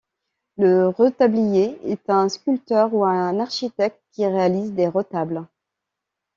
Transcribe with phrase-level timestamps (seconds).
[0.57, 5.45] Le retablier est un sculpteur ou un architecte qui réalise des retables.